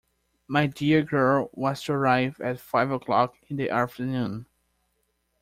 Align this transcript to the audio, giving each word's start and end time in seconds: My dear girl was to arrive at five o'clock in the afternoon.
My 0.47 0.65
dear 0.65 1.03
girl 1.03 1.51
was 1.53 1.83
to 1.83 1.93
arrive 1.93 2.41
at 2.41 2.59
five 2.59 2.89
o'clock 2.89 3.35
in 3.49 3.57
the 3.57 3.69
afternoon. 3.69 4.47